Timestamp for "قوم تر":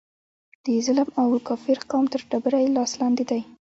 1.91-2.21